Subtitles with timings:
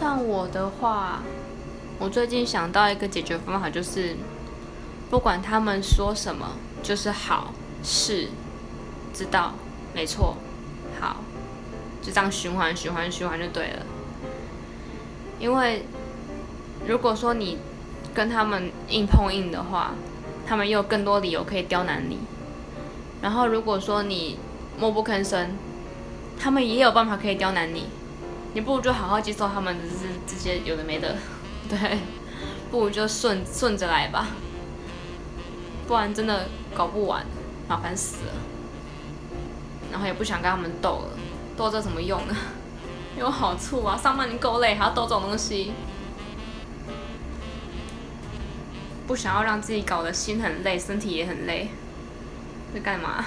[0.00, 1.20] 像我的话，
[1.98, 4.16] 我最近想到一个解决方法，就是
[5.10, 6.52] 不管他们说什么，
[6.82, 7.52] 就是好
[7.84, 8.28] 是
[9.12, 9.52] 知道
[9.94, 10.38] 没错
[10.98, 11.16] 好，
[12.00, 13.84] 就这样循环循环循环就对了。
[15.38, 15.84] 因为
[16.88, 17.58] 如果说你
[18.14, 19.92] 跟他们硬碰硬的话，
[20.46, 22.20] 他们又有更多理由可以刁难你。
[23.20, 24.38] 然后如果说你
[24.78, 25.50] 默不吭声，
[26.38, 27.84] 他们也有办法可以刁难你。
[28.52, 31.16] 你不如就好好接受他们的这这些有的没的，
[31.68, 31.98] 对，
[32.70, 34.28] 不如就顺顺着来吧，
[35.86, 37.24] 不然真的搞不完，
[37.68, 38.32] 麻烦死了。
[39.92, 41.18] 然后也不想跟他们斗了，
[41.56, 42.36] 斗这什么用呢？
[43.18, 45.72] 有好处啊，上班已经够累，还要斗这种东西，
[49.06, 51.70] 不想要让自己搞得心很累，身体也很累，
[52.72, 53.24] 在干嘛？